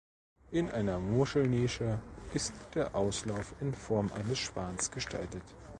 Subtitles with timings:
[0.49, 1.99] In einer Muschelnische
[2.33, 5.43] ist der Auslauf in Form eines Schwans gestaltet.